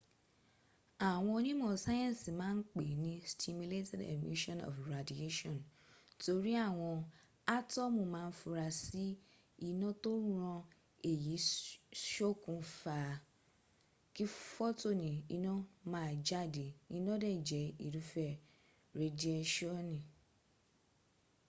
àwọn 1.11 1.31
onímọ̀ 1.37 1.73
sáyẹ́nsì 1.83 2.29
ma 2.39 2.47
n 2.57 2.59
pè 2.71 2.81
ní 3.03 3.13
stimulated 3.31 4.01
emission 4.15 4.57
of 4.69 4.75
radiation” 4.93 5.57
torí 6.23 6.51
àwọn 6.67 6.95
átọ́mù 7.55 8.01
ma 8.13 8.21
ń 8.27 8.31
fura 8.39 8.67
sí 8.83 9.05
iná 9.67 9.89
tó 10.03 10.11
ràn 10.37 10.59
èyí 11.11 11.35
ṣokùn 12.11 12.61
fa 12.79 12.97
kí 14.13 14.25
fotoni 14.51 15.09
ina 15.35 15.53
maa 15.91 16.11
jáde, 16.27 16.65
iná 16.95 17.13
dẹ̀ 17.23 17.35
jẹ́ 17.47 17.65
irúfẹ́ 17.85 18.31
redieṣọ́ni 18.99 19.99